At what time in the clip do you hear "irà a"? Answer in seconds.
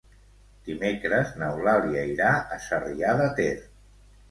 2.15-2.59